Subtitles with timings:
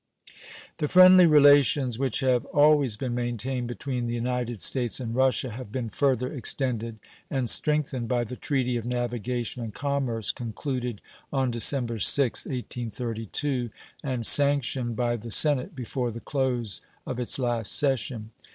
[0.79, 5.71] The friendly relations which have always been maintained between the United States and Russia have
[5.71, 6.97] been further extended
[7.29, 11.01] and strengthened by the treaty of navigation and commerce concluded
[11.31, 13.69] on December 6th, 1832,
[14.01, 18.31] and sanctioned by the Senate before the close of its last session.